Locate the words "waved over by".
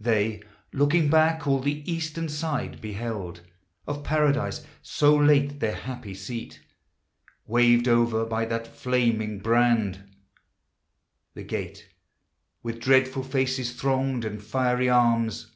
7.46-8.44